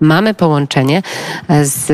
mamy 0.00 0.34
połączenie 0.34 1.02
z 1.62 1.92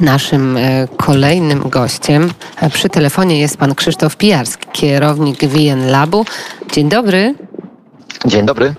Naszym 0.00 0.56
e, 0.56 0.88
kolejnym 0.96 1.68
gościem 1.68 2.30
e, 2.60 2.70
przy 2.70 2.88
telefonie 2.88 3.40
jest 3.40 3.56
pan 3.56 3.74
Krzysztof 3.74 4.16
Pijarski, 4.16 4.66
kierownik 4.72 5.44
VN 5.44 5.90
Labu. 5.90 6.24
Dzień 6.72 6.88
dobry. 6.88 7.34
Dzień 8.26 8.46
dobry. 8.46 8.74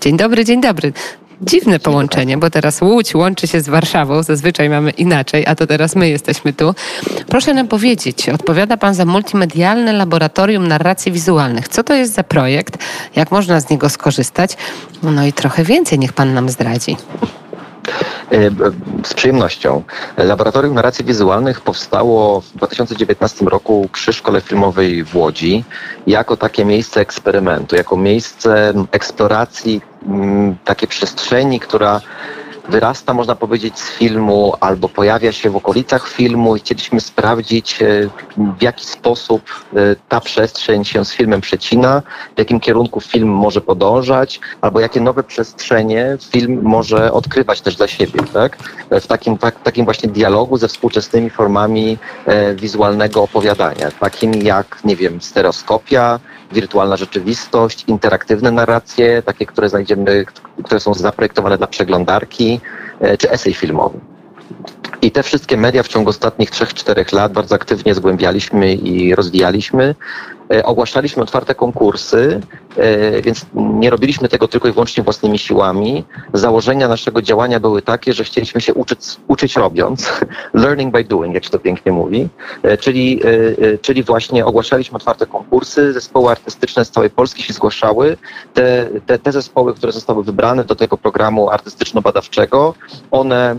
Dzień 0.00 0.16
dobry, 0.16 0.44
dzień 0.44 0.60
dobry. 0.60 0.92
Dziwne 1.42 1.78
połączenie, 1.78 2.38
bo 2.38 2.50
teraz 2.50 2.82
Łódź 2.82 3.14
łączy 3.14 3.46
się 3.46 3.60
z 3.60 3.68
Warszawą, 3.68 4.22
zazwyczaj 4.22 4.68
mamy 4.68 4.90
inaczej, 4.90 5.46
a 5.46 5.54
to 5.54 5.66
teraz 5.66 5.96
my 5.96 6.08
jesteśmy 6.08 6.52
tu. 6.52 6.74
Proszę 7.28 7.54
nam 7.54 7.68
powiedzieć, 7.68 8.28
odpowiada 8.28 8.76
Pan 8.76 8.94
za 8.94 9.04
multimedialne 9.04 9.92
laboratorium 9.92 10.68
narracji 10.68 11.12
wizualnych. 11.12 11.68
Co 11.68 11.84
to 11.84 11.94
jest 11.94 12.14
za 12.14 12.22
projekt? 12.22 12.78
Jak 13.16 13.30
można 13.30 13.60
z 13.60 13.70
niego 13.70 13.88
skorzystać? 13.88 14.56
No 15.02 15.26
i 15.26 15.32
trochę 15.32 15.64
więcej 15.64 15.98
niech 15.98 16.12
Pan 16.12 16.34
nam 16.34 16.48
zdradzi. 16.48 16.96
Z 19.04 19.14
przyjemnością. 19.14 19.82
Laboratorium 20.16 20.74
Narracji 20.74 21.04
Wizualnych 21.04 21.60
powstało 21.60 22.40
w 22.40 22.52
2019 22.52 23.44
roku 23.44 23.88
przy 23.92 24.12
Szkole 24.12 24.40
Filmowej 24.40 25.04
w 25.04 25.16
Łodzi 25.16 25.64
jako 26.06 26.36
takie 26.36 26.64
miejsce 26.64 27.00
eksperymentu, 27.00 27.76
jako 27.76 27.96
miejsce 27.96 28.72
eksploracji 28.92 29.80
takiej 30.64 30.88
przestrzeni, 30.88 31.60
która 31.60 32.00
wyrasta, 32.68 33.14
można 33.14 33.34
powiedzieć, 33.34 33.78
z 33.78 33.90
filmu 33.90 34.54
albo 34.60 34.88
pojawia 34.88 35.32
się 35.32 35.50
w 35.50 35.56
okolicach 35.56 36.08
filmu 36.08 36.56
i 36.56 36.58
chcieliśmy 36.58 37.00
sprawdzić, 37.00 37.82
e, 37.82 37.86
w 38.58 38.62
jaki 38.62 38.86
sposób 38.86 39.42
e, 39.76 39.96
ta 40.08 40.20
przestrzeń 40.20 40.84
się 40.84 41.04
z 41.04 41.12
filmem 41.12 41.40
przecina, 41.40 42.02
w 42.34 42.38
jakim 42.38 42.60
kierunku 42.60 43.00
film 43.00 43.28
może 43.28 43.60
podążać, 43.60 44.40
albo 44.60 44.80
jakie 44.80 45.00
nowe 45.00 45.22
przestrzenie 45.22 46.18
film 46.30 46.60
może 46.62 47.12
odkrywać 47.12 47.60
też 47.60 47.76
dla 47.76 47.88
siebie, 47.88 48.20
tak? 48.32 48.56
W 48.90 49.06
takim, 49.06 49.38
w 49.38 49.62
takim 49.62 49.84
właśnie 49.84 50.08
dialogu 50.08 50.56
ze 50.56 50.68
współczesnymi 50.68 51.30
formami 51.30 51.98
e, 52.26 52.54
wizualnego 52.54 53.22
opowiadania, 53.22 53.90
takim 54.00 54.34
jak, 54.34 54.78
nie 54.84 54.96
wiem, 54.96 55.20
stereoskopia, 55.20 56.20
wirtualna 56.52 56.96
rzeczywistość, 56.96 57.84
interaktywne 57.86 58.50
narracje, 58.50 59.22
takie, 59.22 59.46
które 59.46 59.68
znajdziemy, 59.68 60.24
które 60.64 60.80
są 60.80 60.94
zaprojektowane 60.94 61.58
dla 61.58 61.66
przeglądarki, 61.66 62.60
e, 63.00 63.16
czy 63.16 63.30
esej 63.30 63.54
filmowy. 63.54 63.98
I 65.02 65.10
te 65.10 65.22
wszystkie 65.22 65.56
media 65.56 65.82
w 65.82 65.88
ciągu 65.88 66.10
ostatnich 66.10 66.50
3-4 66.50 67.14
lat 67.14 67.32
bardzo 67.32 67.54
aktywnie 67.54 67.94
zgłębialiśmy 67.94 68.74
i 68.74 69.14
rozwijaliśmy. 69.14 69.94
E, 70.52 70.64
ogłaszaliśmy 70.64 71.22
otwarte 71.22 71.54
konkursy, 71.54 72.40
e, 72.76 73.22
więc 73.22 73.46
nie 73.54 73.90
robiliśmy 73.90 74.28
tego 74.28 74.48
tylko 74.48 74.68
i 74.68 74.72
wyłącznie 74.72 75.02
własnymi 75.02 75.38
siłami. 75.38 76.04
Założenia 76.32 76.88
naszego 76.88 77.22
działania 77.22 77.60
były 77.60 77.82
takie, 77.82 78.12
że 78.12 78.24
chcieliśmy 78.24 78.60
się 78.60 78.74
uczyć, 78.74 79.00
uczyć 79.28 79.56
robiąc, 79.56 80.12
learning 80.54 80.92
by 80.92 81.04
doing, 81.04 81.34
jak 81.34 81.44
się 81.44 81.50
to 81.50 81.58
pięknie 81.58 81.92
mówi, 81.92 82.28
e, 82.62 82.76
czyli, 82.76 83.20
czyli 83.82 84.02
właśnie 84.02 84.46
ogłaszaliśmy 84.46 84.96
otwarte 84.96 85.26
konkursy, 85.26 85.92
zespoły 85.92 86.30
artystyczne 86.30 86.84
z 86.84 86.90
całej 86.90 87.10
Polski 87.10 87.42
się 87.42 87.52
zgłaszały. 87.52 88.16
Te, 88.54 88.86
te, 89.06 89.18
te 89.18 89.32
zespoły, 89.32 89.74
które 89.74 89.92
zostały 89.92 90.24
wybrane 90.24 90.64
do 90.64 90.74
tego 90.74 90.96
programu 90.96 91.50
artystyczno-badawczego, 91.50 92.74
one 93.10 93.56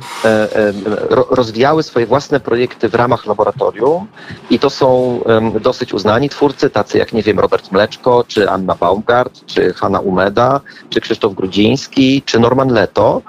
rozwijały 1.30 1.84
swoje 1.84 2.06
własne 2.06 2.40
projekty 2.40 2.90
w 2.90 2.96
ramach 2.96 3.26
laboratorium 3.26 4.08
i 4.50 4.60
to 4.60 4.70
są 4.70 5.20
dosyć 5.62 5.94
uznani 5.94 6.30
twórcy, 6.30 6.70
tacy 6.78 6.98
jak, 6.98 7.14
nie 7.14 7.24
wiem, 7.24 7.40
Robert 7.40 7.72
Mleczko, 7.72 8.24
czy 8.28 8.50
Anna 8.50 8.76
Baumgart, 8.76 9.46
czy 9.46 9.74
Hanna 9.74 10.00
Umeda, 10.00 10.62
czy 10.90 11.02
Krzysztof 11.02 11.34
Grudziński, 11.34 12.22
czy 12.26 12.40
Norman 12.40 12.70
Leto. 12.70 13.22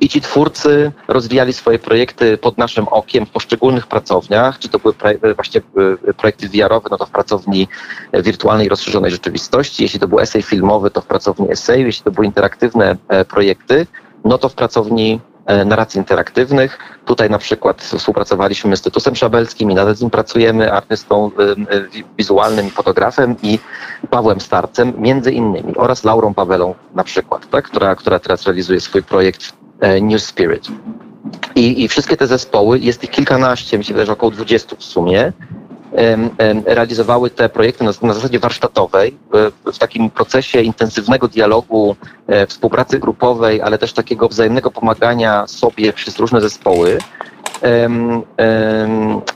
I 0.00 0.08
ci 0.08 0.20
twórcy 0.20 0.92
rozwijali 1.08 1.52
swoje 1.52 1.78
projekty 1.78 2.38
pod 2.38 2.58
naszym 2.58 2.88
okiem 2.88 3.26
w 3.26 3.30
poszczególnych 3.30 3.86
pracowniach, 3.86 4.58
czy 4.58 4.68
to 4.68 4.78
były 4.78 4.94
właśnie 5.34 5.60
e, 6.08 6.14
projekty 6.14 6.48
VR-owe, 6.48 6.88
no 6.90 6.98
to 6.98 7.06
w 7.06 7.10
pracowni 7.10 7.68
wirtualnej 8.12 8.68
rozszerzonej 8.68 9.10
rzeczywistości, 9.10 9.82
jeśli 9.82 10.00
to 10.00 10.08
był 10.08 10.20
esej 10.20 10.42
filmowy, 10.42 10.90
to 10.90 11.00
w 11.00 11.06
pracowni 11.06 11.50
eseju, 11.50 11.86
jeśli 11.86 12.04
to 12.04 12.10
były 12.10 12.26
interaktywne 12.26 12.96
e, 13.08 13.24
projekty, 13.24 13.86
no 14.24 14.38
to 14.38 14.48
w 14.48 14.54
pracowni 14.54 15.20
E, 15.31 15.31
narracji 15.46 15.98
interaktywnych. 15.98 16.78
Tutaj 17.04 17.30
na 17.30 17.38
przykład 17.38 17.82
współpracowaliśmy 17.82 18.76
z 18.76 18.82
Tytusem 18.82 19.16
Szabelskim 19.16 19.70
i 19.70 19.74
nadal 19.74 19.96
z 19.96 20.00
nim 20.00 20.10
pracujemy, 20.10 20.72
artystą 20.72 21.30
e, 21.38 21.76
e, 21.76 21.84
wizualnym 22.18 22.66
i 22.66 22.70
fotografem 22.70 23.36
i 23.42 23.58
Pawłem 24.10 24.40
Starcem 24.40 24.92
między 24.96 25.32
innymi 25.32 25.76
oraz 25.76 26.04
Laurą 26.04 26.34
Pawelą 26.34 26.74
na 26.94 27.04
przykład, 27.04 27.50
tak, 27.50 27.64
która, 27.64 27.94
która 27.94 28.18
teraz 28.18 28.46
realizuje 28.46 28.80
swój 28.80 29.02
projekt 29.02 29.52
New 30.02 30.22
Spirit. 30.22 30.68
I, 31.54 31.84
I 31.84 31.88
wszystkie 31.88 32.16
te 32.16 32.26
zespoły, 32.26 32.78
jest 32.78 33.04
ich 33.04 33.10
kilkanaście, 33.10 33.78
myślę, 33.78 34.06
że 34.06 34.12
około 34.12 34.32
20 34.32 34.76
w 34.76 34.84
sumie, 34.84 35.32
realizowały 36.64 37.30
te 37.30 37.48
projekty 37.48 37.84
na, 37.84 37.92
zasadzie 37.92 38.38
warsztatowej, 38.38 39.16
w 39.72 39.78
takim 39.78 40.10
procesie 40.10 40.60
intensywnego 40.60 41.28
dialogu, 41.28 41.96
e, 42.26 42.46
współpracy 42.46 42.98
grupowej, 42.98 43.62
ale 43.62 43.78
też 43.78 43.92
takiego 43.92 44.28
wzajemnego 44.28 44.70
pomagania 44.70 45.46
sobie 45.46 45.92
przez 45.92 46.18
różne 46.18 46.40
zespoły. 46.40 46.98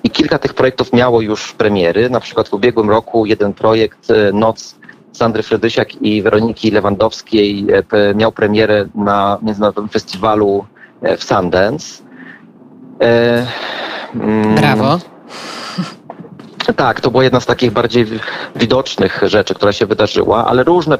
I 0.04 0.10
kilka 0.10 0.38
tych 0.38 0.54
projektów 0.54 0.92
miało 0.92 1.20
już 1.20 1.52
premiery. 1.52 2.10
Na 2.10 2.20
przykład 2.20 2.48
w 2.48 2.52
ubiegłym 2.52 2.90
roku 2.90 3.26
jeden 3.26 3.52
projekt 3.52 4.10
e, 4.10 4.32
Noc 4.32 4.76
Sandry 5.12 5.42
Fredysiak 5.42 6.02
i 6.02 6.22
Weroniki 6.22 6.70
Lewandowskiej 6.70 7.66
e, 7.92 8.14
miał 8.14 8.32
premierę 8.32 8.86
na 8.94 9.38
Międzynarodowym 9.42 9.88
Festiwalu 9.88 10.64
w 11.18 11.24
Sundance. 11.24 12.02
Mm, 14.14 14.54
Brawo. 14.54 14.98
Tak, 16.74 17.00
to 17.00 17.10
była 17.10 17.24
jedna 17.24 17.40
z 17.40 17.46
takich 17.46 17.70
bardziej 17.70 18.06
widocznych 18.56 19.22
rzeczy, 19.26 19.54
która 19.54 19.72
się 19.72 19.86
wydarzyła, 19.86 20.46
ale 20.46 20.64
różne, 20.64 20.98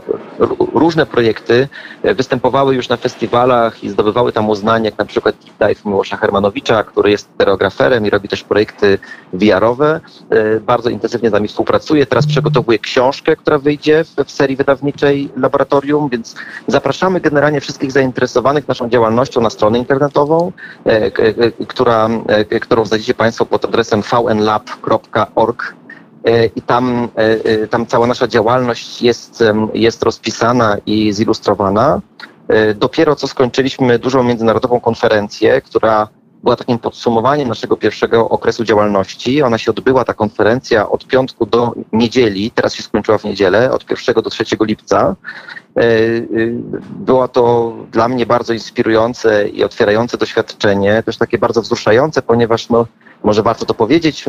różne 0.75 1.07
projekty 1.07 1.69
e, 2.03 2.15
występowały 2.15 2.75
już 2.75 2.89
na 2.89 2.97
festiwalach 2.97 3.85
i 3.85 3.89
zdobywały 3.89 4.33
tam 4.33 4.51
uznanie, 4.51 4.85
jak 4.85 4.99
na 4.99 5.05
przykład 5.05 5.35
Deep 5.37 5.57
Dive 5.59 5.85
Miłosza 5.85 6.17
Hermanowicza, 6.17 6.85
który 6.85 7.11
jest 7.11 7.29
stereograferem 7.35 8.07
i 8.07 8.11
robi 8.11 8.29
też 8.29 8.45
projekty 8.45 8.99
VR-owe. 9.33 10.01
E, 10.31 10.61
bardzo 10.61 10.91
intensywnie 10.91 11.29
z 11.31 11.33
nami 11.33 11.49
współpracuje. 11.49 12.07
Teraz 12.07 12.27
przygotowuje 12.27 12.79
książkę, 12.79 13.37
która 13.37 13.59
wyjdzie 13.59 14.05
w, 14.27 14.31
serii 14.31 14.57
wydawniczej 14.57 15.29
Laboratorium, 15.37 16.09
więc 16.09 16.35
zapraszamy 16.67 17.21
generalnie 17.21 17.61
wszystkich 17.61 17.93
zainteresowanych 17.93 18.69
naszą 18.69 18.89
działalnością 18.89 19.41
na 19.41 19.51
stronę 19.51 19.79
internetową, 19.79 20.53
e, 20.85 21.11
która, 21.69 22.09
którą 22.61 22.85
znajdziecie 22.85 23.15
Państwo 23.15 23.47
pod 23.47 23.65
adresem 23.65 24.03
vnlab.org 24.03 25.76
i 26.57 26.63
tam, 26.63 27.09
e, 27.17 27.45
e, 27.45 27.69
tam 27.69 27.87
cała 27.87 28.07
nasza 28.07 28.29
działalność 28.29 29.03
jest, 29.03 29.45
jest 29.75 30.03
rozpisana 30.03 30.77
i 30.87 31.13
zilustrowana. 31.13 32.01
Dopiero 32.75 33.17
co 33.17 33.29
skończyliśmy 33.29 33.99
dużą 33.99 34.23
międzynarodową 34.23 34.81
konferencję, 34.81 35.61
która 35.61 36.09
była 36.43 36.57
takim 36.57 36.79
podsumowaniem 36.79 37.49
naszego 37.49 37.77
pierwszego 37.77 38.29
okresu 38.29 38.65
działalności. 38.65 39.43
Ona 39.43 39.59
się 39.59 39.71
odbyła, 39.71 40.05
ta 40.05 40.15
konferencja, 40.15 40.89
od 40.89 41.07
piątku 41.07 41.47
do 41.47 41.73
niedzieli, 41.93 42.51
teraz 42.51 42.75
się 42.75 42.83
skończyła 42.83 43.19
w 43.19 43.25
niedzielę, 43.25 43.71
od 43.71 43.91
1 43.91 44.15
do 44.23 44.31
3 44.31 44.45
lipca. 44.61 45.17
Było 46.91 47.29
to 47.29 47.73
dla 47.93 48.09
mnie 48.09 48.27
bardzo 48.27 48.53
inspirujące 48.53 49.49
i 49.49 49.65
otwierające 49.65 50.19
doświadczenie, 50.19 51.03
też 51.03 51.17
takie 51.17 51.39
bardzo 51.39 51.63
wzruszające, 51.63 52.23
ponieważ 52.23 52.69
no, 52.69 52.87
może 53.25 53.43
warto 53.43 53.67
to 53.67 53.75
powiedzieć, 53.75 54.25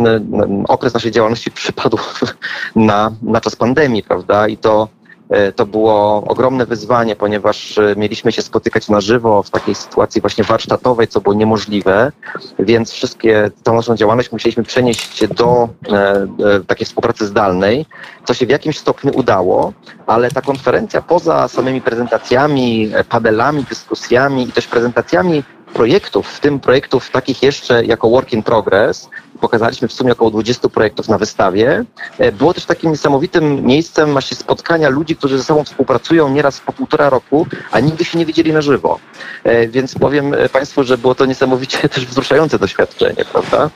okres 0.68 0.94
naszej 0.94 1.12
działalności 1.12 1.52
przypadł 1.52 1.98
na, 2.76 3.12
na 3.22 3.42
czas 3.42 3.56
pandemii, 3.56 4.04
prawda? 4.04 4.48
I 4.48 4.58
to, 4.58 4.88
e, 5.30 5.52
to 5.52 5.66
było 5.66 6.24
ogromne 6.28 6.66
wyzwanie, 6.66 7.16
ponieważ 7.16 7.78
e, 7.78 7.96
mieliśmy 7.98 8.32
się 8.32 8.42
spotykać 8.42 8.90
na 8.90 9.02
żywo 9.02 9.44
w 9.44 9.50
takiej 9.50 9.76
sytuacji 9.76 10.22
właśnie 10.22 10.44
warsztatowej, 10.44 11.08
co 11.08 11.22
było 11.22 11.36
niemożliwe, 11.36 12.12
więc 12.60 12.92
wszystkie, 12.92 13.52
całą 13.64 13.78
naszą 13.78 13.96
działalność 13.96 14.32
musieliśmy 14.32 14.64
przenieść 14.64 15.28
do 15.28 15.70
e, 15.92 16.28
takiej 16.68 16.86
współpracy 16.86 17.26
zdalnej, 17.26 17.86
co 18.26 18.34
się 18.34 18.46
w 18.46 18.50
jakimś 18.50 18.80
stopniu 18.80 19.12
udało, 19.16 19.74
ale 20.08 20.32
ta 20.32 20.42
konferencja 20.42 21.02
poza 21.02 21.48
samymi 21.48 21.82
prezentacjami, 21.82 22.92
panelami, 23.10 23.64
dyskusjami 23.64 24.44
i 24.44 24.52
też 24.52 24.68
prezentacjami 24.68 25.44
projektów, 25.78 26.28
w 26.28 26.40
tym 26.40 26.60
projektów 26.60 27.10
takich 27.10 27.44
jeszcze 27.44 27.86
jako 27.86 28.10
work 28.10 28.34
in 28.34 28.44
progress, 28.44 29.10
pokazaliśmy 29.38 29.88
w 29.88 29.94
sumie 29.94 30.12
około 30.12 30.32
20 30.32 30.70
projektów 30.70 31.10
na 31.10 31.18
wystawie. 31.18 31.86
E, 32.18 32.32
było 32.32 32.54
też 32.54 32.66
takim 32.66 32.92
niesamowitym 32.92 33.66
miejscem 33.66 34.12
właśnie 34.12 34.38
spotkania 34.38 34.90
ludzi, 34.90 35.16
którzy 35.16 35.38
ze 35.38 35.44
sobą 35.44 35.64
współpracują 35.64 36.30
nieraz 36.30 36.60
po 36.60 36.74
półtora 36.74 37.10
roku, 37.10 37.48
a 37.72 37.80
nigdy 37.80 38.06
się 38.06 38.20
nie 38.20 38.26
widzieli 38.26 38.54
na 38.54 38.62
żywo. 38.62 39.00
E, 39.44 39.68
więc 39.68 39.96
powiem 39.96 40.34
e, 40.34 40.50
Państwu, 40.50 40.84
że 40.84 40.98
było 40.98 41.16
to 41.16 41.26
niesamowicie 41.26 41.90
też 41.94 42.06
wzruszające 42.06 42.60
doświadczenie, 42.60 43.26
prawda? 43.32 43.70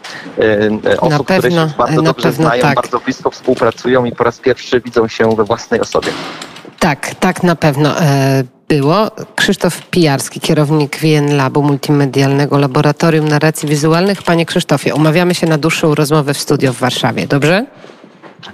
Osób, 0.99 1.27
pewno, 1.27 1.49
które 1.49 1.51
się 1.51 1.73
bardzo 1.77 2.01
dobrze 2.01 2.31
znają, 2.31 2.61
tak. 2.61 2.75
bardzo 2.75 2.99
blisko 2.99 3.31
współpracują 3.31 4.05
i 4.05 4.11
po 4.11 4.23
raz 4.23 4.39
pierwszy 4.39 4.81
widzą 4.81 5.07
się 5.07 5.35
we 5.35 5.43
własnej 5.43 5.79
osobie. 5.79 6.11
Tak, 6.79 7.15
tak 7.15 7.43
na 7.43 7.55
pewno 7.55 7.95
było. 8.71 9.11
Krzysztof 9.35 9.81
Pijarski, 9.89 10.39
kierownik 10.39 10.97
WN 10.97 11.37
Labu 11.37 11.63
Multimedialnego 11.63 12.57
Laboratorium 12.57 13.27
Narracji 13.27 13.69
Wizualnych. 13.69 14.23
Panie 14.23 14.45
Krzysztofie, 14.45 14.95
umawiamy 14.95 15.35
się 15.35 15.47
na 15.47 15.57
dłuższą 15.57 15.95
rozmowę 15.95 16.33
w 16.33 16.37
studio 16.37 16.73
w 16.73 16.77
Warszawie, 16.77 17.27
dobrze? 17.27 17.65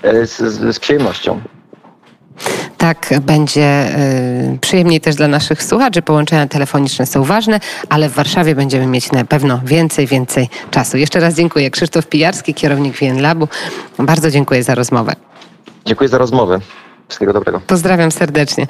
E, 0.03 0.27
z, 0.27 0.37
z, 0.37 0.75
z 0.75 0.79
przyjemnością. 0.79 1.41
Tak 2.77 3.13
będzie 3.21 3.97
y, 4.55 4.59
przyjemniej 4.61 5.01
też 5.01 5.15
dla 5.15 5.27
naszych 5.27 5.63
słuchaczy. 5.63 6.01
Połączenia 6.01 6.47
telefoniczne 6.47 7.05
są 7.05 7.23
ważne, 7.23 7.59
ale 7.89 8.09
w 8.09 8.13
Warszawie 8.13 8.55
będziemy 8.55 8.87
mieć 8.87 9.11
na 9.11 9.25
pewno 9.25 9.61
więcej, 9.65 10.07
więcej 10.07 10.49
czasu. 10.71 10.97
Jeszcze 10.97 11.19
raz 11.19 11.35
dziękuję. 11.35 11.71
Krzysztof 11.71 12.07
Pijarski, 12.07 12.53
kierownik 12.53 12.97
WN 12.97 13.21
Labu. 13.21 13.47
Bardzo 13.99 14.31
dziękuję 14.31 14.63
za 14.63 14.75
rozmowę. 14.75 15.13
Dziękuję 15.85 16.09
za 16.09 16.17
rozmowę. 16.17 16.59
Wszystkiego 17.07 17.33
dobrego. 17.33 17.61
Pozdrawiam 17.67 18.11
serdecznie. 18.11 18.67